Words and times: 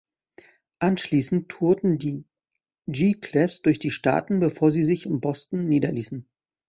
Anschließend 0.79 1.49
tourten 1.49 1.99
die 1.99 2.25
"G-Clefs" 2.87 3.61
durch 3.61 3.77
die 3.77 3.91
Staaten, 3.91 4.39
bevor 4.39 4.71
sie 4.71 4.83
sich 4.83 5.05
in 5.05 5.21
"Boston" 5.21 5.67
niederließen. 5.69 6.25